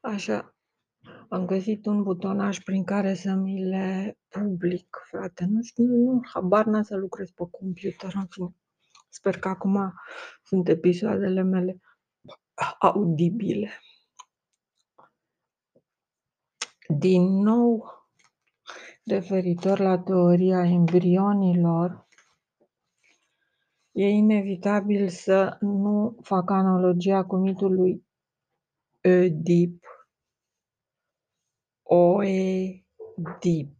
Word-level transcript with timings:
Așa. 0.00 0.56
Am 1.28 1.46
găsit 1.46 1.86
un 1.86 2.02
butonaj 2.02 2.58
prin 2.58 2.84
care 2.84 3.14
să 3.14 3.32
mi 3.32 3.64
le 3.64 4.18
public, 4.28 4.96
frate. 5.10 5.44
Nu 5.44 5.62
știu, 5.62 5.84
nu, 5.84 6.20
habar 6.32 6.64
n-am 6.64 6.82
să 6.82 6.96
lucrez 6.96 7.30
pe 7.30 7.44
computer, 7.50 8.12
în 8.14 8.26
fine. 8.26 8.54
Sper 9.08 9.38
că 9.38 9.48
acum 9.48 9.92
sunt 10.42 10.68
episoadele 10.68 11.42
mele 11.42 11.80
audibile. 12.78 13.70
Din 16.88 17.22
nou, 17.22 17.84
referitor 19.04 19.78
la 19.78 19.98
teoria 19.98 20.64
embrionilor, 20.64 22.06
e 23.92 24.08
inevitabil 24.08 25.08
să 25.08 25.56
nu 25.60 26.18
fac 26.22 26.50
analogia 26.50 27.24
cu 27.24 27.36
mitul 27.36 27.74
lui 27.74 28.06
Oedip, 29.04 29.84
Oedip, 31.90 33.76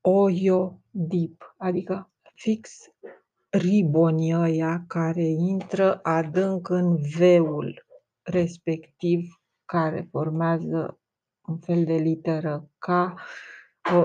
Oiodip, 0.00 1.54
adică 1.56 2.12
fix 2.34 2.70
ribonii 3.50 4.34
ăia 4.34 4.84
care 4.86 5.24
intră 5.24 6.00
adânc 6.02 6.68
în 6.68 6.96
veul 7.16 7.86
respectiv 8.22 9.40
care 9.64 10.08
formează 10.10 11.00
un 11.48 11.58
fel 11.58 11.84
de 11.84 11.94
literă 11.94 12.70
K 12.78 12.88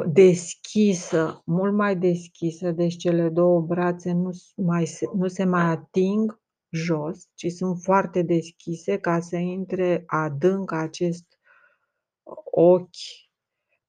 deschisă, 0.05 1.41
mult 1.45 1.73
mai 1.73 1.95
deschisă, 1.97 2.71
deci 2.71 2.95
cele 2.95 3.29
două 3.29 3.61
brațe 3.61 4.11
nu, 4.11 4.29
mai 4.55 4.85
se, 4.85 5.05
nu 5.15 5.27
se 5.27 5.43
mai 5.43 5.63
ating 5.63 6.41
jos, 6.69 7.29
ci 7.33 7.47
sunt 7.51 7.81
foarte 7.81 8.21
deschise 8.21 8.97
ca 8.97 9.19
să 9.19 9.35
intre 9.35 10.03
adânc 10.05 10.71
acest 10.71 11.32
ochi, 12.51 13.29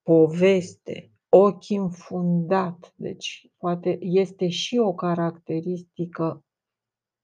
poveste, 0.03 1.13
ochi 1.29 1.71
înfundat. 1.71 2.93
Deci 2.97 3.51
poate 3.57 3.99
este 4.01 4.49
și 4.49 4.79
o 4.79 4.95
caracteristică 4.95 6.45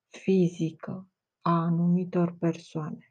fizică 0.08 1.08
a 1.40 1.62
anumitor 1.62 2.36
persoane 2.38 3.10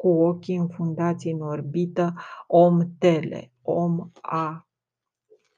cu 0.00 0.08
ochii 0.08 0.56
înfundați 0.56 1.28
în 1.28 1.40
orbită, 1.40 2.14
om 2.46 2.96
tele, 2.98 3.52
om 3.62 4.10
a 4.20 4.68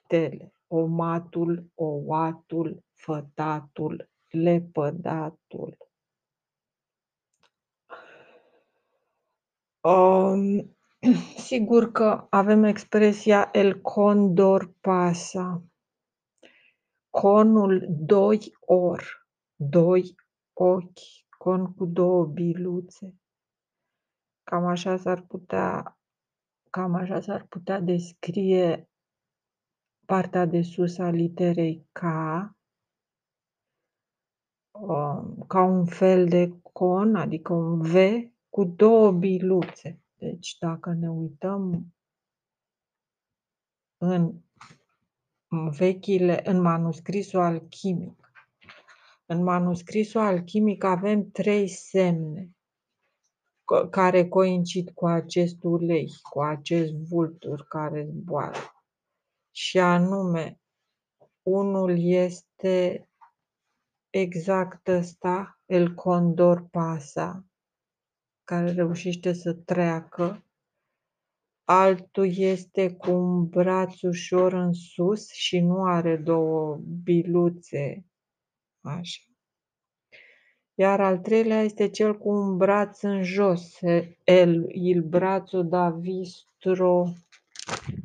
tele, 0.06 0.54
omatul, 0.66 1.70
oatul, 1.74 2.84
fătatul, 2.92 4.10
lepădatul. 4.30 5.76
Um, 9.80 10.76
sigur 11.48 11.92
că 11.92 12.26
avem 12.30 12.64
expresia 12.64 13.48
el 13.52 13.80
condor 13.80 14.74
pasa. 14.80 15.62
Conul 17.10 17.86
doi 17.88 18.56
or, 18.60 19.26
doi 19.56 20.14
ochi, 20.52 21.26
con 21.38 21.74
cu 21.74 21.84
două 21.84 22.24
biluțe. 22.24 23.14
Cam 24.42 24.66
așa 24.66 24.96
s-ar 24.96 25.20
putea 25.20 25.96
cam 26.70 26.94
așa 26.94 27.20
s-ar 27.20 27.46
putea 27.48 27.80
descrie 27.80 28.88
partea 30.06 30.46
de 30.46 30.62
sus 30.62 30.98
a 30.98 31.08
literei 31.10 31.86
K, 31.92 32.02
um, 34.70 35.44
ca 35.48 35.62
un 35.62 35.84
fel 35.84 36.28
de 36.28 36.60
con, 36.72 37.14
adică 37.14 37.52
un 37.52 37.80
V 37.80 37.94
cu 38.48 38.64
două 38.64 39.10
biluțe. 39.10 40.01
Deci 40.22 40.58
dacă 40.58 40.92
ne 40.92 41.10
uităm 41.10 41.94
în 43.96 44.40
vechile, 45.70 46.48
în 46.48 46.60
manuscrisul 46.60 47.40
alchimic, 47.40 48.32
în 49.26 49.42
manuscrisul 49.42 50.20
alchimic 50.20 50.84
avem 50.84 51.30
trei 51.30 51.68
semne 51.68 52.50
care 53.90 54.28
coincid 54.28 54.90
cu 54.90 55.06
acest 55.06 55.62
ulei, 55.62 56.12
cu 56.30 56.40
acest 56.40 56.92
vultur 56.92 57.66
care 57.68 58.08
zboară. 58.10 58.58
Și 59.50 59.78
anume, 59.78 60.60
unul 61.42 61.98
este 61.98 63.08
exact 64.10 64.88
ăsta, 64.88 65.60
el 65.66 65.94
condor 65.94 66.68
pasa, 66.70 67.46
care 68.44 68.72
reușește 68.72 69.32
să 69.32 69.52
treacă. 69.52 70.44
Altul 71.64 72.36
este 72.36 72.92
cu 72.92 73.10
un 73.10 73.46
braț 73.46 74.00
ușor 74.00 74.52
în 74.52 74.72
sus 74.72 75.32
și 75.32 75.60
nu 75.60 75.84
are 75.84 76.16
două 76.16 76.80
biluțe, 77.02 78.04
așa. 78.80 79.20
Iar 80.74 81.00
al 81.00 81.18
treilea 81.18 81.62
este 81.62 81.88
cel 81.88 82.18
cu 82.18 82.28
un 82.28 82.56
braț 82.56 83.02
în 83.02 83.22
jos, 83.22 83.78
el, 84.24 84.64
il 84.68 85.02
braccio 85.02 85.62
da 85.62 85.90
vistro, 85.90 87.04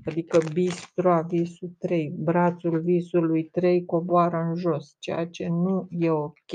adică 0.05 0.39
bistro 0.53 1.11
a 1.11 1.21
visul 1.21 1.75
3, 1.77 2.09
brațul 2.09 2.81
visului 2.81 3.43
3 3.43 3.85
coboară 3.85 4.37
în 4.37 4.55
jos, 4.55 4.95
ceea 4.99 5.27
ce 5.27 5.47
nu 5.47 5.87
e 5.89 6.09
ok. 6.09 6.51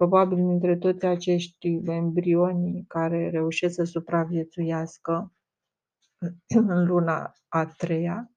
Probabil 0.00 0.36
dintre 0.36 0.76
toți 0.76 1.06
acești 1.06 1.80
embrioni 1.84 2.84
care 2.88 3.30
reușesc 3.30 3.74
să 3.74 3.84
supraviețuiască 3.84 5.32
în 6.48 6.86
luna 6.86 7.32
a 7.48 7.66
treia, 7.66 8.30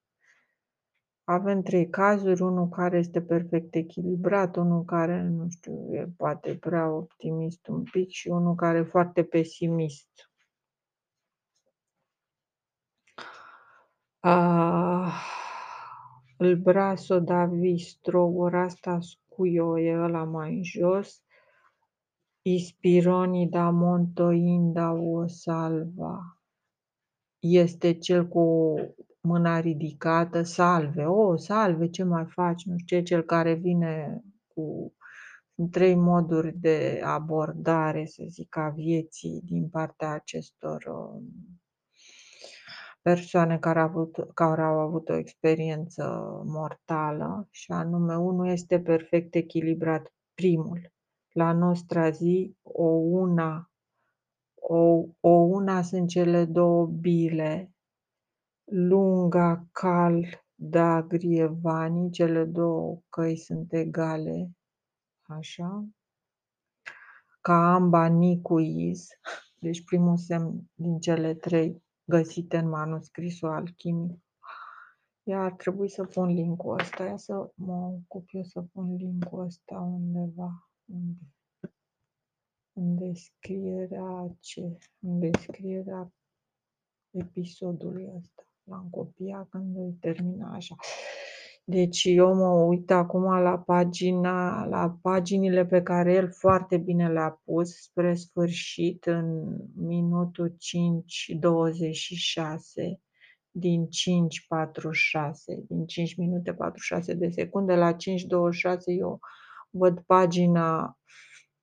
avem 1.24 1.62
trei 1.62 1.88
cazuri, 1.88 2.42
unul 2.42 2.68
care 2.68 2.98
este 2.98 3.22
perfect 3.22 3.74
echilibrat, 3.74 4.56
unul 4.56 4.84
care, 4.84 5.22
nu 5.22 5.48
știu, 5.48 5.94
e 5.94 6.08
poate 6.16 6.56
prea 6.56 6.90
optimist 6.90 7.66
un 7.66 7.82
pic 7.82 8.08
și 8.08 8.28
unul 8.28 8.54
care 8.54 8.78
e 8.78 8.82
foarte 8.82 9.22
pesimist. 9.22 10.30
Ah, 14.20 15.12
il 16.38 16.56
braso 16.56 17.18
da 17.20 17.44
vistro, 17.44 18.24
ora 18.24 18.62
asta 18.62 18.98
scuio 19.00 19.78
e 19.78 19.98
ăla 19.98 20.24
mai 20.24 20.54
în 20.54 20.62
jos, 20.62 21.23
ispironi 22.46 23.48
da 23.48 23.70
monto 23.70 24.30
inda 24.30 24.92
o 24.92 25.26
salva. 25.26 26.38
Este 27.38 27.98
cel 27.98 28.28
cu 28.28 28.74
mâna 29.20 29.60
ridicată, 29.60 30.42
salve, 30.42 31.04
o, 31.04 31.36
salve, 31.36 31.86
ce 31.90 32.02
mai 32.02 32.26
faci, 32.26 32.64
nu 32.64 32.76
știu 32.78 32.96
ce, 32.98 33.02
cel 33.02 33.22
care 33.22 33.54
vine 33.54 34.22
cu 34.46 34.94
trei 35.70 35.94
moduri 35.94 36.52
de 36.58 37.00
abordare, 37.04 38.06
să 38.06 38.24
zic, 38.28 38.56
a 38.56 38.68
vieții 38.68 39.40
din 39.44 39.68
partea 39.68 40.10
acestor 40.10 40.84
um, 40.84 41.60
persoane 43.02 43.58
care 43.58 43.80
au 43.80 43.88
avut, 43.88 44.16
care 44.34 44.62
au 44.62 44.78
avut 44.78 45.08
o 45.08 45.16
experiență 45.16 46.02
mortală 46.44 47.48
și 47.50 47.72
anume 47.72 48.16
unul 48.16 48.48
este 48.48 48.80
perfect 48.80 49.34
echilibrat, 49.34 50.12
primul. 50.34 50.93
La 51.36 51.52
nostra 51.52 52.10
zi, 52.10 52.56
o 52.62 52.86
una, 53.22 53.70
o, 54.54 55.04
o 55.20 55.28
una 55.28 55.82
sunt 55.82 56.08
cele 56.08 56.44
două 56.44 56.86
bile 56.86 57.74
lunga 58.64 59.66
cal 59.72 60.44
da 60.54 61.02
Grievani, 61.02 62.10
cele 62.10 62.44
două 62.44 63.00
căi 63.08 63.36
sunt 63.36 63.72
egale, 63.72 64.50
așa, 65.22 65.84
ca 67.40 67.74
amba 67.74 68.06
nicuiz, 68.06 69.08
deci 69.58 69.84
primul 69.84 70.16
semn 70.16 70.70
din 70.74 70.98
cele 70.98 71.34
trei 71.34 71.82
găsite 72.04 72.56
în 72.56 72.68
manuscrisul 72.68 73.48
alchimic. 73.48 74.22
Iar 75.22 75.44
ar 75.44 75.52
trebui 75.52 75.88
să 75.88 76.04
pun 76.04 76.26
linkul 76.26 76.78
ăsta, 76.78 77.04
ia 77.04 77.16
să 77.16 77.50
mă 77.54 77.74
ocup 77.74 78.28
eu 78.30 78.42
să 78.42 78.62
pun 78.62 78.94
linkul 78.96 79.40
ăsta 79.40 79.74
undeva, 79.74 80.44
unde? 80.44 80.73
În 82.72 82.96
descrierea 82.96 84.36
ce? 84.40 84.78
În 85.00 85.18
descrierea 85.18 86.12
episodului 87.10 88.12
ăsta 88.16 88.42
l-am 88.64 88.88
copiat 88.90 89.48
când 89.48 89.74
voi 89.74 89.96
termina 90.00 90.54
așa. 90.54 90.76
Deci 91.66 92.04
eu 92.04 92.34
mă 92.34 92.48
uit 92.48 92.90
acum 92.90 93.22
la 93.22 93.58
pagina, 93.58 94.64
la 94.66 94.98
paginile 95.02 95.66
pe 95.66 95.82
care 95.82 96.12
el 96.12 96.30
foarte 96.30 96.76
bine 96.76 97.12
le-a 97.12 97.40
pus 97.44 97.82
spre 97.82 98.14
sfârșit 98.14 99.06
în 99.06 99.56
minutul 99.76 100.50
5.26 100.50 100.56
din 103.50 103.86
5.46, 103.86 103.88
din 105.68 105.86
5 105.86 106.16
minute 106.16 106.54
46 106.54 107.14
de 107.14 107.28
secunde 107.28 107.74
la 107.74 107.92
5.26 107.92 107.96
eu 108.84 109.20
văd 109.74 110.00
pagina 110.00 110.98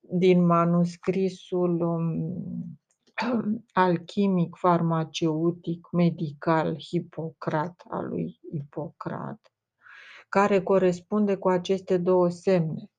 din 0.00 0.46
manuscrisul 0.46 1.80
um, 1.80 2.80
alchimic, 3.72 4.56
farmaceutic, 4.56 5.88
medical 5.92 6.76
Hipocrat, 6.78 7.82
al 7.88 8.08
lui 8.08 8.40
Hipocrat, 8.50 9.52
care 10.28 10.62
corespunde 10.62 11.36
cu 11.36 11.48
aceste 11.48 11.96
două 11.96 12.28
semne 12.28 12.90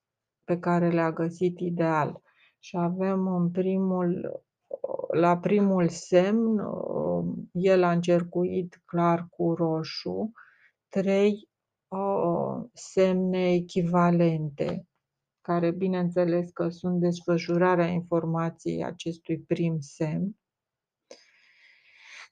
pe 0.44 0.58
care 0.58 0.90
le-a 0.90 1.12
găsit 1.12 1.58
ideal. 1.58 2.22
Și 2.58 2.76
avem 2.76 3.26
în 3.26 3.50
primul, 3.50 4.42
la 5.12 5.38
primul 5.38 5.88
semn, 5.88 6.58
el 7.52 7.82
a 7.82 7.90
încercuit 7.90 8.82
clar 8.84 9.26
cu 9.30 9.54
roșu 9.54 10.32
trei 10.88 11.48
semne 12.72 13.52
echivalente, 13.52 14.86
care 15.44 15.70
bineînțeles 15.70 16.50
că 16.50 16.68
sunt 16.68 17.00
desfășurarea 17.00 17.86
informației 17.86 18.84
acestui 18.84 19.38
prim 19.38 19.76
semn. 19.80 20.36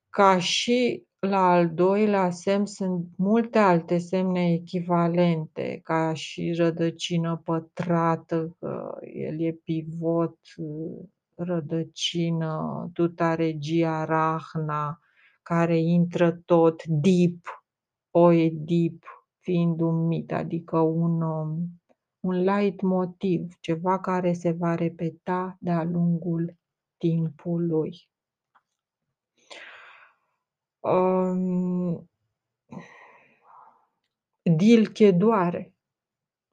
Ca 0.09 0.38
și 0.38 1.05
la 1.19 1.50
al 1.50 1.75
doilea 1.75 2.31
semn 2.31 2.67
sunt 2.67 3.06
multe 3.17 3.59
alte 3.59 3.99
semne 3.99 4.53
echivalente, 4.53 5.81
ca 5.82 6.14
și 6.14 6.53
rădăcină 6.53 7.41
pătrată, 7.44 8.56
că 8.59 8.99
el 9.14 9.41
e 9.41 9.53
pivot, 9.53 10.38
rădăcină, 11.35 12.91
tuta 12.93 13.35
regia 13.35 14.05
rahna, 14.05 14.99
care 15.43 15.79
intră 15.79 16.41
tot, 16.44 16.85
deep, 16.85 17.64
deep, 18.53 19.05
fiind 19.38 19.81
un 19.81 20.06
mit, 20.06 20.32
adică 20.32 20.79
un, 20.79 21.23
um, 21.23 21.81
un 22.22 22.44
light 22.44 22.80
motiv, 22.80 23.56
ceva 23.60 24.00
care 24.00 24.32
se 24.32 24.52
va 24.52 24.74
repeta 24.74 25.56
de-a 25.60 25.82
lungul 25.82 26.56
timpului. 26.96 28.08
Um, 30.80 32.10
Dilche 34.42 35.10
doare, 35.10 35.74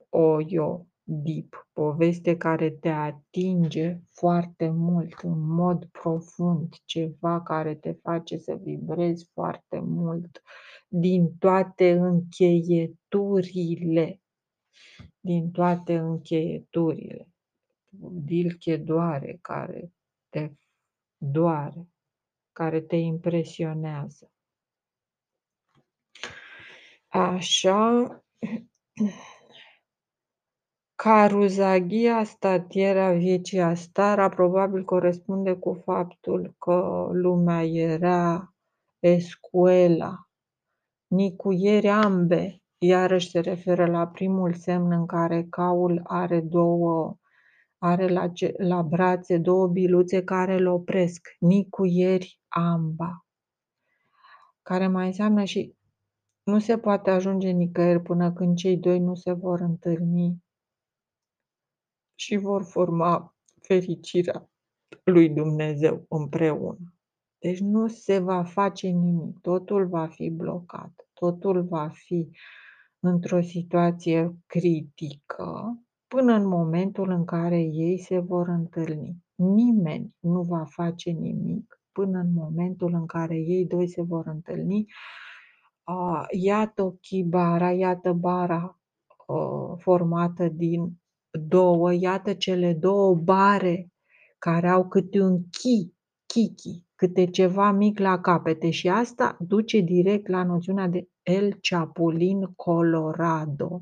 o 0.09 0.41
eu, 0.41 0.87
deep, 1.03 1.67
poveste 1.73 2.37
care 2.37 2.69
te 2.69 2.89
atinge 2.89 3.99
foarte 4.11 4.69
mult, 4.69 5.19
în 5.21 5.39
mod 5.39 5.85
profund, 5.85 6.75
ceva 6.85 7.41
care 7.41 7.75
te 7.75 7.91
face 7.91 8.37
să 8.37 8.55
vibrezi 8.55 9.29
foarte 9.33 9.79
mult, 9.79 10.41
din 10.87 11.37
toate 11.37 11.91
încheieturile, 11.91 14.21
din 15.29 15.51
toate 15.51 15.97
încheieturile. 15.97 17.27
Dilche 18.11 18.77
doare, 18.77 19.37
care 19.41 19.91
te 20.29 20.51
doare, 21.17 21.87
care 22.51 22.81
te 22.81 22.95
impresionează. 22.95 24.31
Așa, 27.07 28.23
Caruzaghia 30.95 32.23
statiera 32.23 33.13
vieții 33.13 33.61
astara 33.61 34.29
probabil 34.29 34.85
corespunde 34.85 35.53
cu 35.53 35.73
faptul 35.73 36.55
că 36.57 37.09
lumea 37.11 37.65
era 37.65 38.53
escuela, 38.99 40.29
Nicuieri 41.07 41.87
ambe, 41.87 42.58
iarăși 42.79 43.29
se 43.29 43.39
referă 43.39 43.85
la 43.85 44.07
primul 44.07 44.53
semn 44.53 44.91
în 44.91 45.05
care 45.05 45.47
caul 45.49 46.01
are 46.03 46.41
două 46.41 47.17
are 47.77 48.07
la, 48.07 48.31
la 48.57 48.81
brațe 48.81 49.37
două 49.37 49.67
biluțe 49.67 50.23
care 50.23 50.53
îl 50.53 50.67
opresc, 50.67 51.27
nicuieri 51.39 52.39
amba, 52.47 53.25
care 54.61 54.87
mai 54.87 55.05
înseamnă 55.05 55.43
și 55.43 55.75
nu 56.43 56.59
se 56.59 56.77
poate 56.77 57.09
ajunge 57.09 57.49
nicăieri 57.49 58.01
până 58.01 58.33
când 58.33 58.57
cei 58.57 58.77
doi 58.77 58.99
nu 58.99 59.15
se 59.15 59.31
vor 59.31 59.59
întâlni 59.59 60.43
și 62.15 62.35
vor 62.35 62.63
forma 62.63 63.35
fericirea 63.61 64.49
lui 65.03 65.29
Dumnezeu 65.29 66.05
împreună. 66.09 66.93
Deci 67.37 67.59
nu 67.59 67.87
se 67.87 68.19
va 68.19 68.43
face 68.43 68.87
nimic, 68.87 69.39
totul 69.39 69.87
va 69.87 70.07
fi 70.07 70.29
blocat, 70.29 71.07
totul 71.13 71.63
va 71.63 71.89
fi 71.89 72.29
într-o 72.99 73.41
situație 73.41 74.35
critică 74.45 75.79
până 76.07 76.33
în 76.33 76.47
momentul 76.47 77.09
în 77.09 77.25
care 77.25 77.59
ei 77.61 77.99
se 77.99 78.19
vor 78.19 78.47
întâlni. 78.47 79.17
Nimeni 79.35 80.15
nu 80.19 80.41
va 80.41 80.65
face 80.65 81.09
nimic 81.09 81.81
până 81.91 82.19
în 82.19 82.33
momentul 82.33 82.93
în 82.93 83.05
care 83.05 83.35
ei 83.35 83.65
doi 83.65 83.87
se 83.87 84.01
vor 84.01 84.27
întâlni. 84.27 84.85
Iată 86.31 86.97
chibara, 87.01 87.71
iată 87.71 88.13
bara 88.13 88.79
formată 89.77 90.47
din 90.47 91.01
două, 91.47 91.93
iată 91.93 92.33
cele 92.33 92.73
două 92.73 93.15
bare 93.15 93.91
care 94.37 94.69
au 94.69 94.87
câte 94.87 95.21
un 95.21 95.43
chi, 95.49 95.93
chichi, 96.33 96.83
câte 96.95 97.25
ceva 97.25 97.71
mic 97.71 97.99
la 97.99 98.19
capete 98.19 98.69
și 98.69 98.87
asta 98.87 99.37
duce 99.39 99.79
direct 99.79 100.27
la 100.27 100.43
noțiunea 100.43 100.87
de 100.87 101.07
El 101.23 101.53
Chapulin 101.61 102.41
Colorado. 102.55 103.81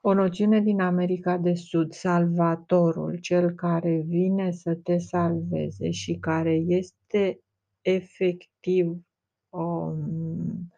O 0.00 0.14
noțiune 0.14 0.60
din 0.60 0.80
America 0.80 1.36
de 1.36 1.54
Sud, 1.54 1.92
salvatorul, 1.92 3.16
cel 3.16 3.50
care 3.50 4.02
vine 4.06 4.50
să 4.50 4.74
te 4.74 4.98
salveze 4.98 5.90
și 5.90 6.14
care 6.14 6.54
este 6.54 7.40
efectiv 7.80 8.96
um, 9.48 10.72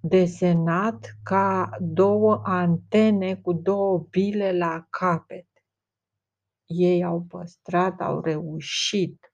desenat 0.00 1.16
ca 1.22 1.76
două 1.80 2.40
antene 2.44 3.36
cu 3.36 3.52
două 3.52 4.06
bile 4.10 4.56
la 4.56 4.86
capet. 4.90 5.48
Ei 6.66 7.04
au 7.04 7.20
păstrat, 7.28 8.00
au 8.00 8.20
reușit 8.20 9.30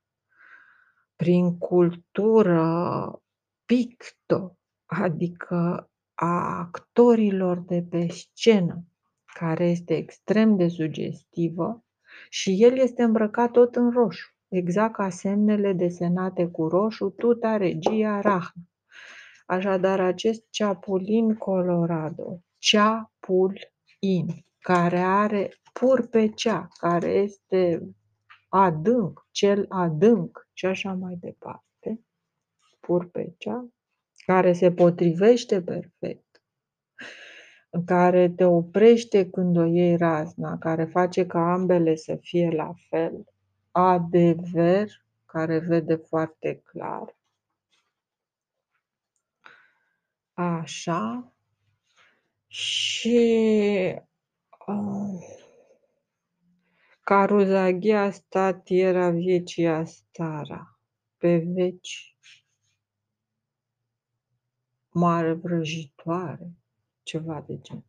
prin 1.23 1.59
cultură 1.59 3.23
picto, 3.65 4.59
adică 4.85 5.91
a 6.15 6.59
actorilor 6.59 7.59
de 7.59 7.87
pe 7.91 8.07
scenă, 8.09 8.85
care 9.35 9.65
este 9.65 9.97
extrem 9.97 10.57
de 10.57 10.69
sugestivă 10.69 11.85
și 12.29 12.63
el 12.63 12.79
este 12.79 13.03
îmbrăcat 13.03 13.51
tot 13.51 13.77
în 13.77 13.91
roșu, 13.91 14.35
exact 14.49 14.93
ca 14.93 15.09
semnele 15.09 15.73
desenate 15.73 16.47
cu 16.47 16.69
roșu, 16.69 17.09
tuta 17.09 17.57
regia 17.57 18.21
rahna. 18.21 18.63
Așadar, 19.47 20.01
acest 20.01 20.47
Chapulin 20.51 21.35
Colorado, 21.35 22.41
Chapulin, 22.71 24.45
care 24.59 24.99
are 24.99 25.51
pur 25.73 26.07
pe 26.07 26.29
cea, 26.29 26.69
care 26.79 27.11
este 27.11 27.89
adânc, 28.55 29.27
cel 29.31 29.67
adânc 29.69 30.49
și 30.53 30.67
așa 30.67 30.93
mai 30.93 31.17
departe, 31.21 32.01
pur 32.81 33.11
pe 33.11 33.35
cea, 33.39 33.69
care 34.27 34.53
se 34.53 34.73
potrivește 34.73 35.63
perfect, 35.63 36.43
care 37.85 38.29
te 38.29 38.45
oprește 38.45 39.31
când 39.31 39.57
o 39.57 39.65
iei 39.65 39.97
razna, 39.97 40.59
care 40.59 40.85
face 40.85 41.27
ca 41.27 41.53
ambele 41.53 41.95
să 41.95 42.19
fie 42.21 42.51
la 42.51 42.73
fel, 42.89 43.25
adever, 43.71 44.89
care 45.27 45.59
vede 45.59 45.95
foarte 45.95 46.63
clar, 46.65 47.17
Așa. 50.35 51.33
Și 52.47 53.19
uh, 54.67 55.42
Caruzaghia 57.13 58.11
stat 58.11 58.71
era 58.71 59.11
viecia 59.11 59.85
stara, 59.85 60.81
pe 61.19 61.37
veci, 61.37 62.17
mare 64.91 65.33
vrăjitoare, 65.33 66.51
ceva 67.03 67.45
de 67.47 67.59
gen. 67.61 67.85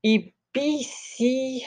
Ipisii 0.00 1.62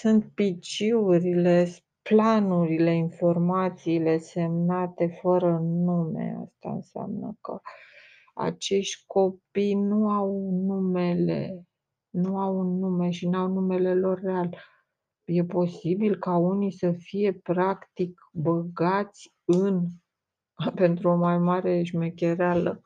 sunt 0.00 0.34
piciurile 0.34 1.68
planurile, 2.02 2.94
informațiile 2.94 4.18
semnate 4.18 5.18
fără 5.20 5.58
nume. 5.58 6.36
Asta 6.44 6.70
înseamnă 6.70 7.38
că 7.40 7.60
acești 8.34 9.04
copii 9.06 9.74
nu 9.74 10.10
au 10.10 10.50
numele, 10.50 11.66
nu 12.12 12.38
au 12.38 12.58
un 12.58 12.78
nume 12.78 13.10
și 13.10 13.28
nu 13.28 13.38
au 13.38 13.48
numele 13.48 13.94
lor 13.94 14.20
real. 14.20 14.56
E 15.24 15.44
posibil 15.44 16.18
ca 16.18 16.36
unii 16.36 16.72
să 16.72 16.92
fie 16.92 17.32
practic 17.32 18.20
băgați 18.32 19.34
în, 19.44 19.86
pentru 20.74 21.08
o 21.08 21.16
mai 21.16 21.38
mare 21.38 21.82
șmechereală, 21.82 22.80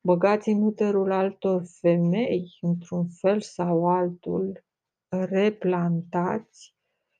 băgați 0.00 0.48
în 0.48 0.62
uterul 0.62 1.12
altor 1.12 1.62
femei, 1.80 2.58
într-un 2.60 3.08
fel 3.08 3.40
sau 3.40 3.88
altul, 3.88 4.64
replantați 5.08 6.74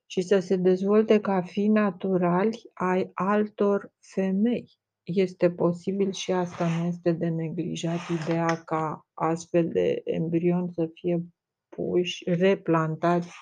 și 0.07 0.23
să 0.23 0.38
se 0.38 0.57
dezvolte 0.57 1.21
ca 1.21 1.43
fii 1.43 1.69
naturali 1.69 2.71
ai 2.75 3.11
altor 3.14 3.93
femei. 3.99 4.79
Este 5.04 5.50
posibil 5.50 6.12
și 6.12 6.32
asta 6.32 6.68
nu 6.68 6.87
este 6.87 7.12
de 7.12 7.28
neglijat, 7.28 7.99
ideea 8.23 8.62
ca 8.64 9.06
astfel 9.12 9.68
de 9.68 10.00
embrioni 10.04 10.73
să 10.73 10.90
fie 10.94 11.25
puși, 11.68 12.30
replantați 12.30 13.32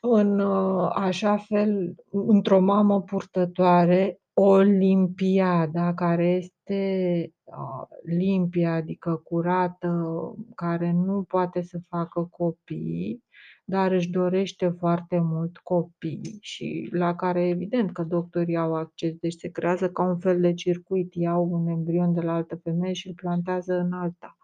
în 0.00 0.38
uh, 0.38 0.90
așa 0.94 1.36
fel, 1.36 1.94
într-o 2.10 2.60
mamă 2.60 3.02
purtătoare, 3.02 4.20
olimpiada, 4.34 5.94
care 5.94 6.26
este 6.26 7.32
uh, 7.44 7.86
limpie, 8.04 8.66
adică 8.66 9.20
curată, 9.24 10.14
care 10.54 10.92
nu 10.92 11.22
poate 11.22 11.62
să 11.62 11.78
facă 11.88 12.28
copii, 12.30 13.24
dar 13.70 13.92
își 13.92 14.10
dorește 14.10 14.68
foarte 14.68 15.18
mult 15.18 15.56
copii 15.56 16.38
și 16.40 16.88
la 16.92 17.14
care 17.14 17.48
evident 17.48 17.92
că 17.92 18.02
doctorii 18.02 18.56
au 18.56 18.74
acces, 18.74 19.14
deci 19.20 19.34
se 19.34 19.48
creează 19.48 19.90
ca 19.90 20.02
un 20.02 20.18
fel 20.18 20.40
de 20.40 20.54
circuit, 20.54 21.14
iau 21.14 21.48
un 21.52 21.66
embrion 21.66 22.12
de 22.14 22.20
la 22.20 22.34
altă 22.34 22.56
femeie 22.56 22.92
și 22.92 23.08
îl 23.08 23.14
plantează 23.14 23.74
în 23.74 23.92
alta 23.92 24.38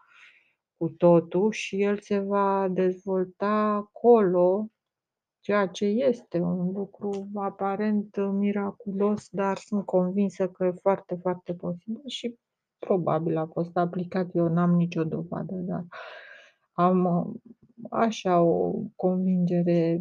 cu 0.76 0.88
totul 0.88 1.50
și 1.50 1.82
el 1.82 1.98
se 1.98 2.18
va 2.18 2.68
dezvolta 2.68 3.46
acolo, 3.46 4.68
ceea 5.40 5.66
ce 5.66 5.84
este 5.84 6.38
un 6.38 6.72
lucru 6.72 7.28
aparent 7.34 8.16
miraculos, 8.16 9.28
dar 9.30 9.56
sunt 9.56 9.84
convinsă 9.84 10.48
că 10.48 10.64
e 10.64 10.70
foarte, 10.70 11.14
foarte 11.14 11.54
posibil 11.54 12.02
și 12.06 12.38
probabil 12.78 13.36
a 13.36 13.46
fost 13.46 13.76
aplicat. 13.76 14.34
Eu 14.34 14.48
n-am 14.48 14.70
nicio 14.70 15.04
dovadă, 15.04 15.54
dar 15.54 15.84
am 16.72 17.32
așa 17.90 18.40
o 18.40 18.72
convingere 18.96 20.00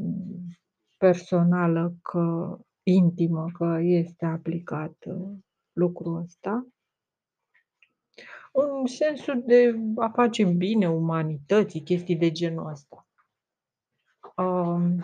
personală 0.98 1.96
că 2.02 2.58
intimă 2.84 3.46
că 3.54 3.80
este 3.82 4.26
aplicat 4.26 4.96
lucrul 5.74 6.22
ăsta 6.22 6.68
în 8.58 8.86
sensul 8.86 9.44
de 9.46 9.76
a 9.96 10.10
face 10.10 10.44
bine 10.44 10.90
umanității, 10.90 11.82
chestii 11.84 12.16
de 12.16 12.32
genul 12.32 12.70
ăsta. 12.70 13.08
Um, 14.36 15.04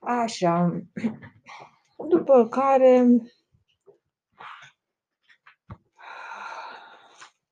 așa. 0.00 0.82
După 2.08 2.48
care 2.48 3.06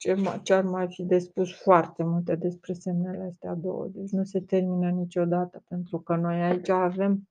ce, 0.05 0.41
ce 0.43 0.55
ar 0.55 0.65
mai 0.65 0.89
fi 0.89 1.03
de 1.03 1.19
spus 1.19 1.53
foarte 1.63 2.03
multe 2.03 2.35
despre 2.35 2.73
semnele 2.73 3.25
astea 3.25 3.55
două, 3.55 3.87
deci 3.87 4.11
nu 4.11 4.25
se 4.25 4.41
termină 4.41 4.91
niciodată, 4.91 5.65
pentru 5.69 6.01
că 6.01 6.17
noi 6.17 6.43
aici 6.43 6.69
avem 6.69 7.29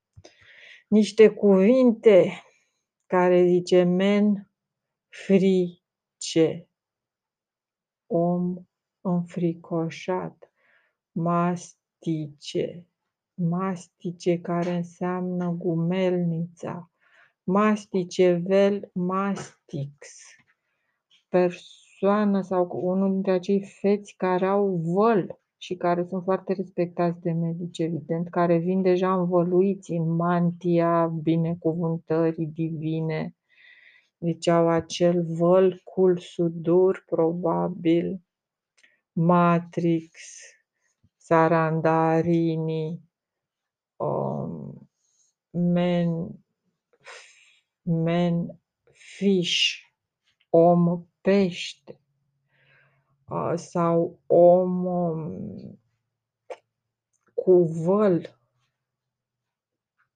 niște 0.88 1.30
cuvinte 1.30 2.32
care 3.06 3.46
zice 3.46 3.84
men 3.84 4.52
frice, 5.10 6.70
om 8.08 8.56
înfricoșat, 9.02 10.52
mastice, 11.12 12.88
mastice 13.34 14.40
care 14.40 14.76
înseamnă 14.76 15.50
gumelnița, 15.50 16.92
mastice 17.44 18.34
vel 18.34 18.90
mastix, 18.94 20.08
persoană 21.30 21.83
sau 22.42 22.70
unul 22.72 23.12
dintre 23.12 23.32
acei 23.32 23.62
feți 23.62 24.14
care 24.18 24.46
au 24.46 24.76
văl 24.76 25.40
și 25.58 25.76
care 25.76 26.06
sunt 26.10 26.24
foarte 26.24 26.54
respectați 26.54 27.22
de 27.22 27.32
medici, 27.32 27.80
evident, 27.80 28.30
care 28.30 28.58
vin 28.58 28.82
deja 28.82 29.14
învăluiți 29.14 29.92
în 29.92 30.16
mantia 30.16 31.08
binecuvântării 31.08 32.46
divine. 32.46 33.36
Deci 34.18 34.48
au 34.48 34.68
acel 34.68 35.26
văl 35.26 35.82
cul 35.84 36.18
sudur, 36.18 37.04
probabil, 37.06 38.22
Matrix, 39.12 40.12
Sarandarini, 41.18 43.02
um, 43.96 44.90
men, 45.50 46.28
men 47.82 48.62
fish, 48.92 49.76
om 50.50 51.08
pește 51.24 52.00
sau 53.56 54.20
om 54.28 54.86
um, 54.86 55.80
cu 57.34 57.64
văl 57.64 58.40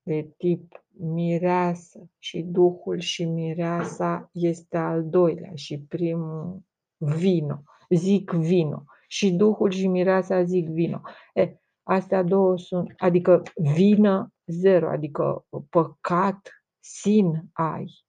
de 0.03 0.33
tip 0.37 0.85
mireasă 0.99 2.09
și 2.17 2.41
duhul 2.41 2.99
și 2.99 3.25
mireasa 3.25 4.29
este 4.33 4.77
al 4.77 5.09
doilea 5.09 5.51
și 5.55 5.79
primul 5.79 6.61
vino, 6.97 7.63
zic 7.89 8.31
vino. 8.31 8.83
Și 9.07 9.31
duhul 9.31 9.71
și 9.71 9.87
mireasa 9.87 10.43
zic 10.43 10.67
vino. 10.67 11.01
E, 11.33 11.57
astea 11.83 12.23
două 12.23 12.57
sunt, 12.57 12.93
adică 12.97 13.41
vină 13.55 14.33
zero, 14.45 14.89
adică 14.89 15.45
păcat 15.69 16.63
sin 16.79 17.49
ai 17.53 18.06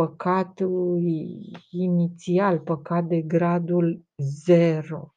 păcatul 0.00 1.02
inițial, 1.70 2.60
păcat 2.60 3.04
de 3.04 3.20
gradul 3.20 4.04
zero. 4.16 5.14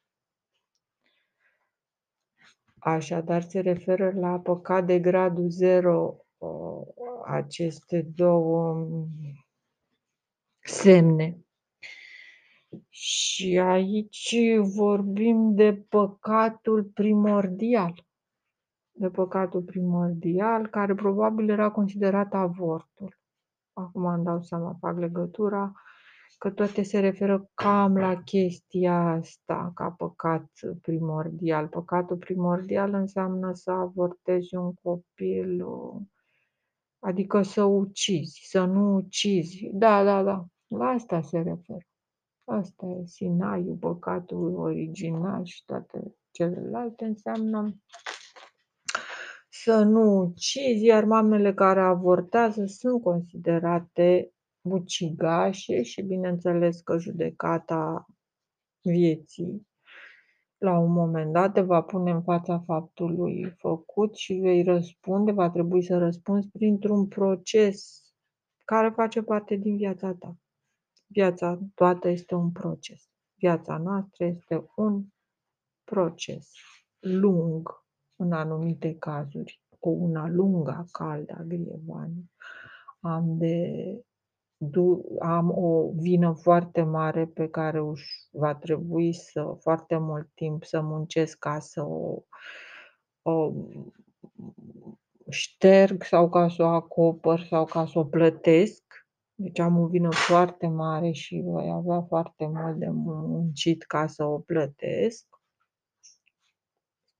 Așadar 2.80 3.42
se 3.42 3.60
referă 3.60 4.12
la 4.16 4.40
păcat 4.40 4.86
de 4.86 5.00
gradul 5.00 5.50
zero 5.50 6.16
aceste 7.26 8.02
două 8.16 8.88
semne. 10.60 11.46
Și 12.90 13.60
aici 13.60 14.36
vorbim 14.76 15.56
de 15.56 15.86
păcatul 15.90 16.84
primordial. 16.84 18.06
De 18.92 19.10
păcatul 19.10 19.62
primordial, 19.62 20.68
care 20.68 20.94
probabil 20.94 21.50
era 21.50 21.72
considerat 21.72 22.34
avortul 22.34 23.22
acum 23.74 24.06
îmi 24.06 24.24
dau 24.24 24.42
seama, 24.42 24.78
fac 24.80 24.98
legătura, 24.98 25.72
că 26.38 26.50
toate 26.50 26.84
se 26.84 27.00
referă 27.00 27.50
cam 27.54 27.98
la 27.98 28.22
chestia 28.22 29.00
asta, 29.00 29.72
ca 29.76 29.90
păcat 29.90 30.50
primordial. 30.82 31.68
Păcatul 31.68 32.18
primordial 32.18 32.94
înseamnă 32.94 33.54
să 33.54 33.72
avortezi 33.72 34.56
un 34.56 34.74
copil, 34.74 35.66
adică 37.00 37.42
să 37.42 37.64
ucizi, 37.64 38.42
să 38.44 38.66
nu 38.66 38.96
ucizi. 38.96 39.70
Da, 39.74 40.04
da, 40.04 40.24
da, 40.24 40.46
la 40.68 40.86
asta 40.86 41.22
se 41.22 41.38
referă. 41.38 41.86
Asta 42.44 42.86
e 42.86 43.06
Sinaiul, 43.06 43.76
păcatul 43.76 44.56
original 44.56 45.44
și 45.44 45.66
toate 45.66 46.16
celelalte 46.32 47.06
înseamnă 47.06 47.76
să 49.64 49.84
nu 49.84 50.20
ucizi, 50.20 50.86
iar 50.86 51.06
mamele 51.06 51.54
care 51.54 51.82
avortează 51.82 52.66
sunt 52.66 53.02
considerate 53.02 54.34
ucigașe 54.62 55.82
și 55.82 56.02
bineînțeles 56.02 56.82
că 56.82 56.98
judecata 56.98 58.06
vieții 58.82 59.68
la 60.58 60.80
un 60.80 60.92
moment 60.92 61.34
dat 61.34 61.54
te 61.54 61.62
va 61.62 61.82
pune 61.82 62.12
în 62.12 62.24
fața 62.24 62.60
faptului 62.60 63.56
făcut 63.58 64.16
și 64.16 64.34
vei 64.34 64.64
răspunde, 64.64 65.32
va 65.32 65.50
trebui 65.50 65.84
să 65.84 65.98
răspunzi 65.98 66.50
printr-un 66.50 67.08
proces 67.08 68.02
care 68.66 68.90
face 68.90 69.22
parte 69.22 69.56
din 69.56 69.78
viața 69.78 70.14
ta. 70.14 70.38
Viața 71.08 71.60
toată 71.76 72.10
este 72.10 72.36
un 72.36 72.52
proces. 72.52 73.10
Viața 73.36 73.78
noastră 73.78 74.26
este 74.26 74.66
un 74.76 75.04
proces 75.84 76.52
lung, 77.00 77.83
în 78.16 78.32
anumite 78.32 78.96
cazuri, 79.00 79.62
cu 79.80 79.90
una 79.90 80.28
lungă, 80.28 80.88
caldă, 80.92 81.44
grievani, 81.48 82.32
am 83.00 83.38
de 83.38 84.04
am 85.20 85.52
o 85.56 85.92
vină 85.96 86.34
foarte 86.34 86.82
mare 86.82 87.26
pe 87.26 87.48
care 87.48 87.80
va 88.32 88.56
trebui 88.56 89.14
să 89.14 89.58
foarte 89.60 89.98
mult 89.98 90.30
timp 90.34 90.64
să 90.64 90.82
muncesc 90.82 91.38
ca 91.38 91.60
să 91.60 91.82
o, 91.82 92.24
o 93.22 93.54
șterg 95.30 96.04
sau 96.04 96.30
ca 96.30 96.48
să 96.50 96.64
o 96.64 96.68
acopăr 96.68 97.40
sau 97.40 97.66
ca 97.66 97.86
să 97.86 98.00
o 98.00 98.04
plătesc. 98.04 98.84
Deci 99.36 99.60
am 99.60 99.80
o 99.80 99.88
vină 99.88 100.10
foarte 100.12 100.68
mare 100.68 101.12
și 101.12 101.42
voi 101.46 101.70
avea 101.74 102.02
foarte 102.02 102.48
mult 102.48 102.76
de 102.76 102.90
muncit 102.90 103.84
ca 103.84 104.08
să 104.08 104.24
o 104.24 104.40
plătesc. 104.40 105.26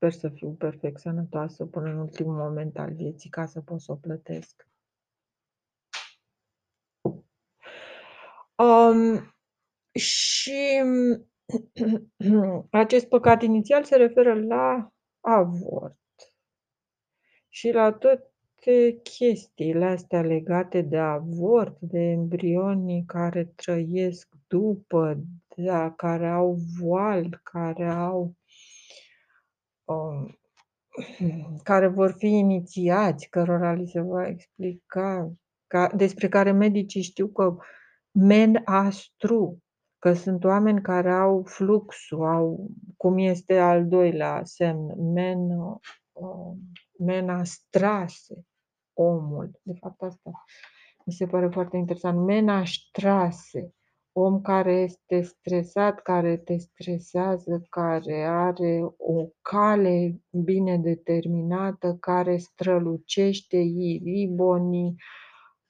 Sper 0.04 0.16
să 0.16 0.28
fiu 0.28 0.50
perfect 0.50 1.00
sănătoasă 1.00 1.64
până 1.66 1.90
în 1.90 1.98
ultimul 1.98 2.34
moment 2.34 2.78
al 2.78 2.92
vieții 2.92 3.30
ca 3.30 3.46
să 3.46 3.60
pot 3.60 3.80
să 3.80 3.92
o 3.92 3.94
plătesc. 3.94 4.68
Um, 8.56 9.34
și 9.94 10.82
Acest 12.70 13.08
păcat 13.08 13.42
inițial 13.42 13.84
se 13.84 13.96
referă 13.96 14.44
la 14.44 14.92
avort 15.20 15.98
și 17.48 17.70
la 17.70 17.92
toate 17.92 19.00
chestiile 19.02 19.84
astea 19.84 20.22
legate 20.22 20.80
de 20.80 20.98
avort, 20.98 21.80
de 21.80 21.98
embrionii 21.98 23.04
care 23.06 23.44
trăiesc 23.44 24.34
după, 24.46 25.24
da, 25.56 25.92
care 25.92 26.28
au 26.28 26.56
voal, 26.78 27.40
care 27.42 27.88
au 27.88 28.20
um, 28.20 28.36
care 31.62 31.86
vor 31.86 32.14
fi 32.18 32.26
inițiați, 32.26 33.28
cărora 33.28 33.72
li 33.72 33.86
se 33.86 34.00
va 34.00 34.26
explica, 34.26 35.32
ca 35.66 35.90
despre 35.96 36.28
care 36.28 36.52
medicii 36.52 37.02
știu 37.02 37.28
că 37.28 37.56
men 38.10 38.62
astru, 38.64 39.62
că 39.98 40.12
sunt 40.12 40.44
oameni 40.44 40.82
care 40.82 41.12
au 41.12 41.42
fluxul, 41.46 42.26
au 42.26 42.70
cum 42.96 43.18
este 43.18 43.58
al 43.58 43.88
doilea 43.88 44.40
semn, 44.44 45.12
men, 45.12 45.50
uh, 46.12 46.56
menastrase, 46.98 48.46
omul. 48.92 49.60
De 49.62 49.72
fapt 49.80 50.02
asta 50.02 50.30
mi 51.04 51.12
se 51.12 51.26
pare 51.26 51.48
foarte 51.48 51.76
interesant. 51.76 52.18
Menastrase, 52.18 53.74
om 54.16 54.40
care 54.40 54.72
este 54.72 55.20
stresat, 55.20 56.00
care 56.02 56.36
te 56.36 56.56
stresează, 56.56 57.66
care 57.68 58.24
are 58.24 58.94
o 58.96 59.28
cale 59.42 60.20
bine 60.30 60.78
determinată, 60.78 61.96
care 62.00 62.36
strălucește 62.36 63.56
iribonii, 63.56 64.94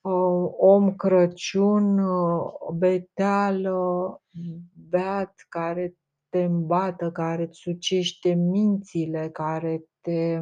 uh, 0.00 0.50
om 0.56 0.94
Crăciun, 0.94 1.98
uh, 1.98 2.52
beteală, 2.74 4.22
beat, 4.88 5.34
care 5.48 5.96
te 6.28 6.42
îmbată, 6.42 7.10
care 7.10 7.42
îți 7.42 7.58
sucește 7.58 8.32
mințile, 8.32 9.28
care 9.32 9.84
te 10.00 10.40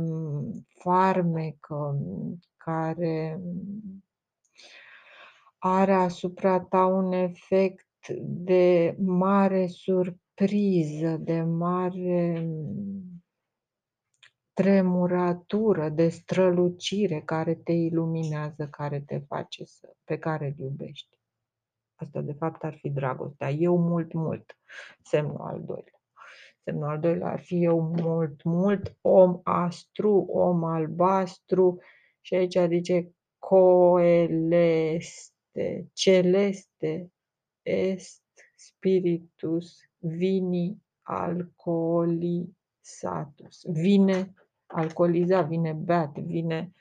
farmecă, 0.78 1.99
care 2.56 3.40
are 5.59 5.92
asupra 5.92 6.61
ta 6.61 6.85
un 6.87 7.12
efect 7.12 7.87
de 8.21 8.97
mare 8.99 9.66
surpriză, 9.66 11.16
de 11.16 11.40
mare 11.40 12.49
tremuratură, 14.52 15.88
de 15.88 16.09
strălucire 16.09 17.23
care 17.25 17.54
te 17.54 17.73
iluminează, 17.73 18.68
care 18.68 19.00
te 19.00 19.18
face 19.18 19.64
să 19.64 19.94
pe 20.04 20.18
care 20.18 20.47
îl 20.47 20.54
iubești. 20.64 21.21
Asta 21.94 22.21
de 22.21 22.32
fapt 22.32 22.64
ar 22.64 22.75
fi 22.75 22.90
dragostea. 22.90 23.50
Eu 23.50 23.78
mult, 23.78 24.12
mult, 24.12 24.59
semnul 25.02 25.40
al 25.40 25.62
doilea. 25.64 26.00
Semnul 26.64 26.88
al 26.88 27.00
doilea 27.00 27.30
ar 27.30 27.40
fi 27.40 27.64
eu 27.64 27.80
mult, 27.80 28.42
mult, 28.42 28.97
om 29.00 29.40
astru, 29.42 30.12
om 30.18 30.64
albastru 30.64 31.78
și 32.21 32.35
aici 32.35 32.59
zice 32.68 33.14
coeleste, 33.38 34.50
celeste, 35.92 37.12
est 37.62 38.23
spiritus 38.57 39.81
vini 39.99 40.83
alcoolisatus. 41.02 43.64
Vine 43.66 44.35
alcoolizat, 44.66 45.49
vine 45.49 45.73
beat, 45.73 46.19
vine 46.19 46.73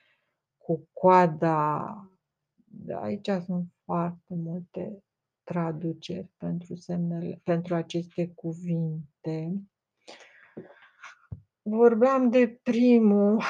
cu 0.58 0.90
coada. 0.94 1.96
Da, 2.74 3.02
aici 3.02 3.30
sunt 3.46 3.66
foarte 3.84 4.36
multe 4.36 5.04
traduceri 5.44 6.30
pentru 6.38 6.76
semnele, 6.76 7.40
pentru 7.44 7.76
aceste 7.76 8.32
cuvinte. 8.36 9.62
Vorbeam 11.62 12.30
de 12.30 12.60
primul 12.64 13.42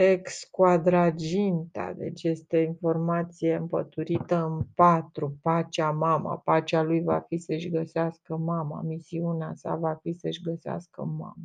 ex 0.00 0.44
quadraginta, 0.50 1.92
deci 1.92 2.22
este 2.22 2.58
informație 2.58 3.54
împăturită 3.54 4.36
în 4.44 4.62
patru, 4.74 5.38
pacea 5.42 5.90
mama, 5.90 6.38
pacea 6.38 6.82
lui 6.82 7.02
va 7.02 7.20
fi 7.20 7.38
să-și 7.38 7.68
găsească 7.68 8.36
mama, 8.36 8.82
misiunea 8.82 9.52
sa 9.54 9.74
va 9.74 9.94
fi 9.94 10.12
să-și 10.12 10.42
găsească 10.42 11.02
mama. 11.02 11.36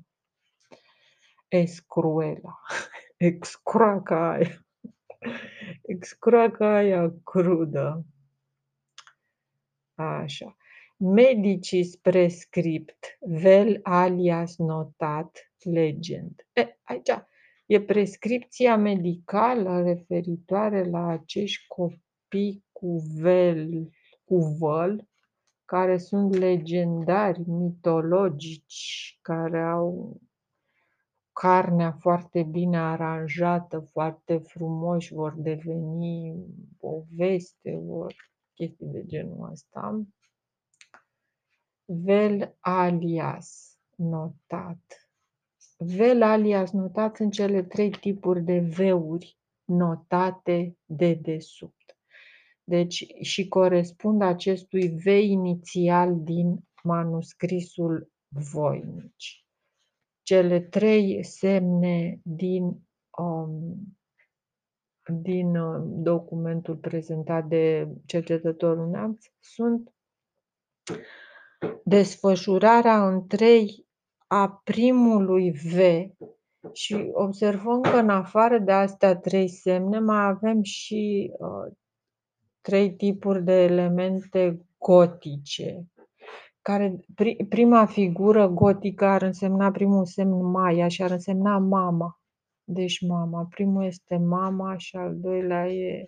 Escruela, 1.48 2.60
excroaca 3.18 4.32
aia, 4.32 4.66
excroaca 5.94 6.76
aia 6.76 7.14
crudă. 7.24 8.06
Așa. 9.96 10.56
Medicis 10.98 11.96
prescript, 11.96 13.18
vel 13.20 13.80
alias 13.84 14.58
notat, 14.58 15.52
legend. 15.64 16.48
E, 16.54 16.78
aici 16.84 17.10
e 17.66 17.82
prescripția 17.82 18.78
medicală 18.78 19.82
referitoare 19.84 20.90
la 20.90 21.08
acești 21.08 21.68
copii 21.68 22.66
cu 22.72 22.98
vel, 23.20 23.90
cu 24.24 24.38
văl, 24.38 25.08
care 25.66 25.98
sunt 25.98 26.36
legendari, 26.36 27.50
mitologici, 27.50 29.20
care 29.22 29.62
au 29.62 30.20
carnea 31.32 31.92
foarte 31.92 32.44
bine 32.44 32.78
aranjată, 32.78 33.80
foarte 33.80 34.38
frumoși, 34.38 35.14
vor 35.14 35.34
deveni 35.38 36.46
o 36.80 37.04
veste, 37.16 37.80
vor 37.84 38.16
chestii 38.54 38.88
de 38.88 39.06
genul 39.06 39.50
ăsta. 39.52 40.06
Vel 41.86 42.56
alias 42.60 43.78
notat. 43.96 45.05
Vel 45.78 46.22
alias 46.22 46.72
notat 46.72 47.16
sunt 47.16 47.32
cele 47.32 47.64
trei 47.64 47.90
tipuri 47.90 48.44
de 48.44 48.60
veuri 48.60 49.38
notate 49.64 50.78
de 50.86 51.14
desubt. 51.14 51.98
Deci 52.64 53.06
și 53.22 53.48
corespund 53.48 54.22
acestui 54.22 54.90
V 54.90 55.06
inițial 55.06 56.24
din 56.24 56.60
manuscrisul 56.84 58.12
Voinici. 58.28 59.46
Cele 60.22 60.60
trei 60.62 61.24
semne 61.24 62.20
din 62.24 62.64
um, 63.18 63.98
din 65.22 65.56
uh, 65.56 65.84
documentul 65.86 66.76
prezentat 66.76 67.48
de 67.48 67.88
cercetătorul 68.06 68.90
Neamț 68.90 69.26
sunt 69.40 69.94
desfășurarea 71.84 73.08
în 73.08 73.28
trei 73.28 73.85
a 74.28 74.62
primului 74.64 75.52
V 75.52 75.78
și 76.74 77.10
observăm 77.14 77.82
că 77.82 77.98
în 77.98 78.10
afară 78.10 78.58
de 78.60 78.72
astea 78.72 79.16
trei 79.16 79.48
semne 79.48 80.00
mai 80.00 80.26
avem 80.26 80.62
și 80.62 81.32
uh, 81.40 81.74
trei 82.62 82.96
tipuri 82.96 83.44
de 83.44 83.64
elemente 83.64 84.66
gotice, 84.78 85.86
care 86.62 87.00
pri, 87.16 87.46
prima 87.50 87.86
figură 87.86 88.48
gotică 88.48 89.06
ar 89.06 89.22
însemna 89.22 89.72
primul 89.72 90.06
semn 90.06 90.52
Maia 90.52 90.88
și 90.88 91.04
ar 91.04 91.12
însemna 91.12 91.58
mama. 91.58 92.20
Deci 92.64 93.02
mama. 93.02 93.48
Primul 93.50 93.84
este 93.84 94.18
mama 94.18 94.78
și 94.78 94.96
al 94.96 95.20
doilea 95.20 95.68
e 95.72 96.06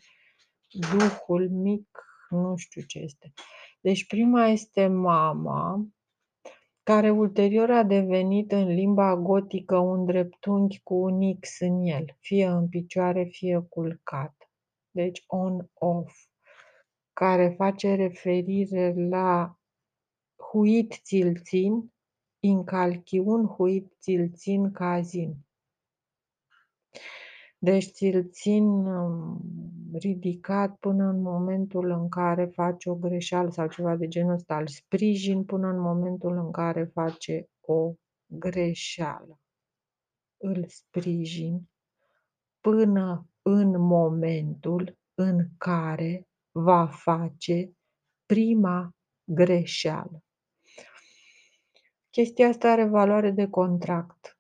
duhul 0.69 1.49
mic, 1.49 1.87
nu 2.29 2.55
știu 2.55 2.81
ce 2.81 2.99
este. 2.99 3.33
Deci 3.81 4.07
prima 4.07 4.47
este 4.47 4.87
mama, 4.87 5.87
care 6.87 7.09
ulterior 7.09 7.71
a 7.71 7.83
devenit 7.83 8.51
în 8.51 8.67
limba 8.67 9.15
gotică 9.15 9.77
un 9.77 10.05
dreptunghi 10.05 10.81
cu 10.83 10.93
un 10.93 11.39
X 11.39 11.59
în 11.59 11.85
el, 11.85 12.05
fie 12.19 12.45
în 12.45 12.69
picioare, 12.69 13.23
fie 13.23 13.65
culcat. 13.69 14.51
Deci 14.91 15.23
on-off, 15.27 16.15
care 17.13 17.53
face 17.57 17.95
referire 17.95 18.93
la 19.09 19.59
huit 20.51 20.99
țilțin, 21.03 21.93
incalchiun 22.39 23.45
huit 23.45 23.93
țilțin 23.99 24.71
cazin. 24.71 25.35
Deci 27.57 27.85
ți-l 27.85 28.29
țin 28.31 28.63
um, 28.63 29.41
ridicat 29.93 30.75
până 30.75 31.03
în 31.03 31.21
momentul 31.21 31.89
în 31.89 32.09
care 32.09 32.45
face 32.45 32.89
o 32.89 32.95
greșeală 32.95 33.49
sau 33.49 33.67
ceva 33.67 33.95
de 33.95 34.07
genul 34.07 34.33
ăsta, 34.33 34.57
îl 34.57 34.67
sprijin 34.67 35.43
până 35.43 35.67
în 35.67 35.79
momentul 35.79 36.37
în 36.37 36.51
care 36.51 36.83
face 36.83 37.49
o 37.61 37.93
greșeală. 38.25 39.39
Îl 40.37 40.65
sprijin 40.67 41.69
până 42.59 43.29
în 43.41 43.81
momentul 43.81 44.97
în 45.13 45.47
care 45.57 46.27
va 46.51 46.87
face 46.87 47.71
prima 48.25 48.95
greșeală. 49.23 50.23
Chestia 52.09 52.47
asta 52.47 52.71
are 52.71 52.85
valoare 52.85 53.31
de 53.31 53.47
contract 53.47 54.37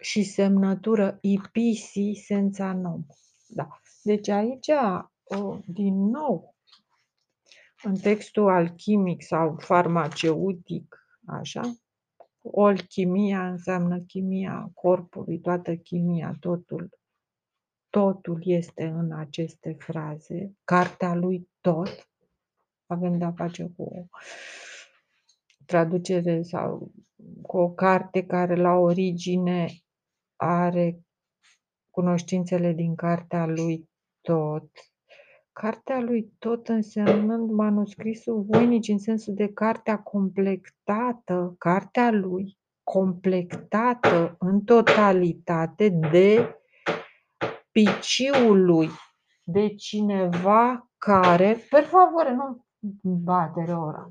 și 0.00 0.22
semnătură 0.22 1.18
IPC 1.20 2.16
senza 2.24 2.72
nom. 2.72 3.06
Da. 3.52 3.68
Deci 4.02 4.28
aici, 4.28 4.70
din 5.66 5.94
nou, 5.94 6.54
în 7.82 7.94
textul 7.94 8.48
alchimic 8.48 9.22
sau 9.22 9.56
farmaceutic, 9.58 11.06
așa, 11.26 11.60
Olchimia 12.42 13.48
înseamnă 13.48 14.00
chimia 14.00 14.70
corpului, 14.74 15.40
toată 15.40 15.76
chimia, 15.76 16.36
totul. 16.40 16.88
Totul 17.88 18.40
este 18.44 18.84
în 18.84 19.12
aceste 19.12 19.76
fraze. 19.78 20.54
Cartea 20.64 21.14
lui 21.14 21.48
tot. 21.60 22.08
Avem 22.86 23.18
de-a 23.18 23.32
face 23.32 23.72
cu 23.76 23.82
o 23.82 24.04
traducere 25.66 26.42
sau 26.42 26.92
cu 27.42 27.58
o 27.58 27.70
carte 27.70 28.26
care 28.26 28.54
la 28.54 28.72
origine 28.72 29.68
are 30.36 31.00
cunoștințele 32.00 32.72
din 32.72 32.94
cartea 32.94 33.46
lui 33.46 33.88
tot. 34.20 34.70
Cartea 35.52 36.00
lui 36.00 36.32
tot 36.38 36.68
însemnând 36.68 37.50
manuscrisul 37.50 38.46
voinic 38.50 38.88
în 38.88 38.98
sensul 38.98 39.34
de 39.34 39.48
cartea 39.52 39.98
completată, 39.98 41.54
cartea 41.58 42.10
lui 42.10 42.58
completată 42.82 44.36
în 44.38 44.60
totalitate 44.60 45.88
de 45.88 46.54
piciul 47.70 48.64
lui, 48.64 48.88
de 49.44 49.74
cineva 49.74 50.90
care, 50.98 51.56
per 51.70 51.84
favore, 51.84 52.34
nu 52.34 52.64
batere 53.02 53.72
ora, 53.72 54.10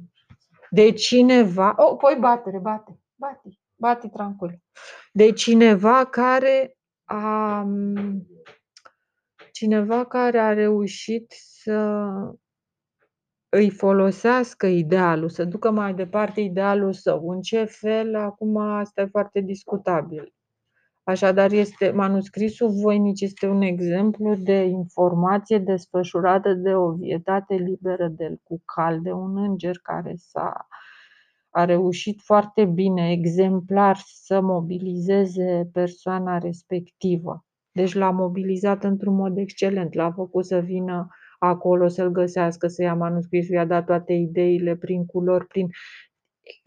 de 0.70 0.92
cineva, 0.92 1.74
oh, 1.78 1.98
poi 1.98 2.18
batere, 2.20 2.60
bate, 2.60 3.00
bate, 3.16 3.50
bate 3.76 4.08
tranquil, 4.08 4.62
de 5.12 5.32
cineva 5.32 6.06
care 6.06 6.79
a 7.10 7.66
cineva 9.52 10.06
care 10.06 10.40
a 10.40 10.54
reușit 10.54 11.26
să 11.32 12.02
îi 13.50 13.70
folosească 13.70 14.68
idealul, 14.68 15.30
să 15.30 15.44
ducă 15.44 15.72
mai 15.72 15.94
departe 15.94 16.42
idealul 16.42 16.94
său. 16.94 17.30
În 17.30 17.42
ce 17.42 17.64
fel, 17.64 18.16
acum 18.16 18.58
asta 18.58 19.02
e 19.02 19.06
foarte 19.06 19.40
discutabil. 19.40 20.34
Așadar, 21.04 21.52
este, 21.52 21.92
manuscrisul 21.92 22.70
voinic 22.70 23.20
este 23.20 23.48
un 23.48 23.62
exemplu 23.62 24.36
de 24.36 24.64
informație 24.64 25.58
desfășurată 25.58 26.54
de 26.54 26.76
o 26.76 26.92
vietate 26.92 27.56
liberă 27.56 28.08
de 28.08 28.38
cu 28.44 28.62
cal, 28.66 29.02
de 29.02 29.12
un 29.12 29.38
înger 29.38 29.80
care 29.84 30.14
s-a 30.18 30.68
a 31.60 31.66
reușit 31.66 32.22
foarte 32.22 32.66
bine, 32.66 33.12
exemplar, 33.12 33.98
să 34.06 34.42
mobilizeze 34.42 35.70
persoana 35.74 36.38
respectivă. 36.38 37.46
Deci 37.72 37.94
l-a 37.94 38.12
mobilizat 38.12 38.84
într-un 38.84 39.16
mod 39.16 39.38
excelent, 39.38 39.94
l-a 39.94 40.12
făcut 40.12 40.46
să 40.46 40.60
vină 40.60 41.08
acolo, 41.40 41.88
să-l 41.88 42.10
găsească, 42.10 42.68
să 42.68 42.82
ia 42.82 42.94
manuscrisul, 42.94 43.56
i-a 43.56 43.66
dat 43.66 43.86
toate 43.86 44.14
ideile 44.14 44.76
prin 44.76 45.06
culori, 45.06 45.48
prin 45.48 45.68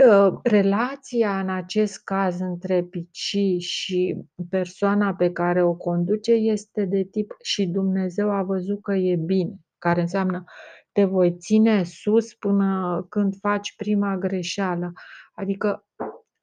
ă, 0.08 0.40
relația 0.42 1.40
în 1.40 1.50
acest 1.50 2.04
caz 2.04 2.40
între 2.40 2.82
Pici 2.82 3.36
și 3.58 4.16
persoana 4.50 5.14
pe 5.14 5.30
care 5.32 5.62
o 5.62 5.74
conduce 5.74 6.32
este 6.32 6.84
de 6.84 7.04
tip 7.04 7.36
și 7.42 7.66
Dumnezeu 7.66 8.30
a 8.30 8.42
văzut 8.42 8.82
că 8.82 8.94
e 8.94 9.16
bine, 9.16 9.54
care 9.78 10.00
înseamnă 10.00 10.44
te 10.92 11.04
voi 11.04 11.36
ține 11.36 11.84
sus 11.84 12.34
până 12.34 13.06
când 13.08 13.34
faci 13.40 13.76
prima 13.76 14.16
greșeală. 14.16 14.92
Adică 15.34 15.86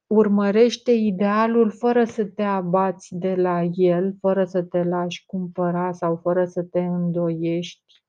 urmărește 0.06 0.92
idealul 0.92 1.70
fără 1.70 2.04
să 2.04 2.24
te 2.24 2.42
abați 2.42 3.14
de 3.14 3.34
la 3.34 3.62
el, 3.72 4.16
fără 4.20 4.44
să 4.44 4.62
te 4.62 4.82
lași 4.82 5.26
cumpăra 5.26 5.92
sau 5.92 6.16
fără 6.16 6.44
să 6.44 6.62
te 6.62 6.80
îndoiești. 6.80 8.02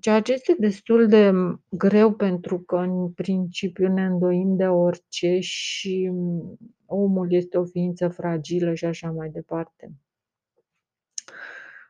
Ceea 0.00 0.20
ce 0.20 0.32
este 0.32 0.56
destul 0.58 1.08
de 1.08 1.32
greu 1.68 2.12
pentru 2.12 2.60
că 2.60 2.76
în 2.76 3.12
principiu 3.12 3.88
ne 3.88 4.04
îndoim 4.04 4.56
de 4.56 4.66
orice 4.66 5.38
și 5.40 6.12
omul 6.86 7.32
este 7.32 7.58
o 7.58 7.64
ființă 7.64 8.08
fragilă 8.08 8.74
și 8.74 8.84
așa 8.84 9.10
mai 9.10 9.28
departe. 9.28 9.92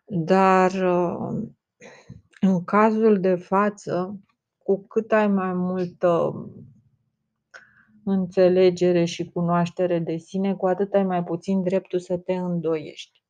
Dar 0.04 0.72
în 2.44 2.64
cazul 2.64 3.20
de 3.20 3.34
față, 3.34 4.20
cu 4.58 4.86
cât 4.86 5.12
ai 5.12 5.28
mai 5.28 5.52
multă 5.52 6.34
înțelegere 8.04 9.04
și 9.04 9.30
cunoaștere 9.30 9.98
de 9.98 10.16
sine, 10.16 10.54
cu 10.54 10.66
atât 10.66 10.94
ai 10.94 11.04
mai 11.04 11.24
puțin 11.24 11.62
dreptul 11.62 11.98
să 11.98 12.16
te 12.16 12.32
îndoiești. 12.32 13.23